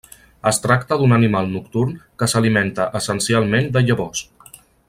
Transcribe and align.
Es 0.51 0.59
tracta 0.63 0.97
d'un 1.01 1.13
animal 1.17 1.51
nocturn 1.51 1.93
que 2.23 2.31
s'alimenta 2.33 2.91
essencialment 3.01 3.73
de 3.77 3.89
llavors. 3.91 4.29